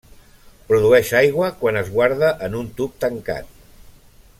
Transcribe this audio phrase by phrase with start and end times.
[0.71, 3.57] Produeix aigua quan es guarda en un tub tancat.